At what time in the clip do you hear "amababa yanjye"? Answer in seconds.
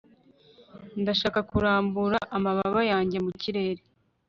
2.37-3.17